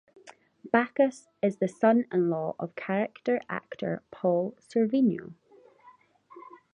Backus 0.71 1.27
is 1.43 1.57
the 1.57 1.67
son-in-law 1.67 2.55
of 2.57 2.73
character 2.75 3.39
actor 3.47 4.01
Paul 4.09 4.57
Sorvino. 4.59 5.35